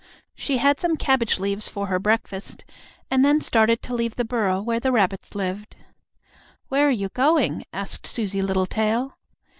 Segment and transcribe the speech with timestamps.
[0.33, 2.65] She had some cabbage leaves for her breakfast,
[3.11, 5.75] and then started to leave the burrow where the rabbits lived.
[6.69, 9.15] "Where are you going?" asked Susie Littletail.